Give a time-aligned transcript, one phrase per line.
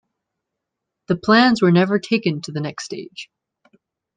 [1.09, 3.29] The plans were never taken to the next stage.